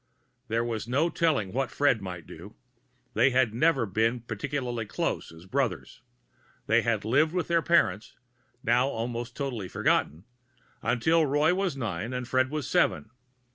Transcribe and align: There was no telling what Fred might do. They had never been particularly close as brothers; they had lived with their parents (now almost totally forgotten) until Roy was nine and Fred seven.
There 0.47 0.65
was 0.65 0.87
no 0.87 1.11
telling 1.11 1.53
what 1.53 1.69
Fred 1.69 2.01
might 2.01 2.25
do. 2.25 2.55
They 3.13 3.29
had 3.29 3.53
never 3.53 3.85
been 3.85 4.21
particularly 4.21 4.87
close 4.87 5.31
as 5.31 5.45
brothers; 5.45 6.01
they 6.65 6.81
had 6.81 7.05
lived 7.05 7.33
with 7.33 7.47
their 7.49 7.61
parents 7.61 8.15
(now 8.63 8.87
almost 8.87 9.35
totally 9.35 9.67
forgotten) 9.67 10.23
until 10.81 11.27
Roy 11.27 11.53
was 11.53 11.77
nine 11.77 12.13
and 12.13 12.27
Fred 12.27 12.49
seven. 12.63 13.11